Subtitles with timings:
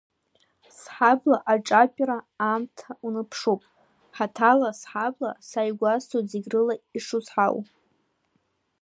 [0.77, 3.61] Сҳабла, аҿатәра аамҭа уныԥшуп
[4.15, 7.55] хаҭала, сҳабла, са игәасҭоит зегь рыла ишузҳау.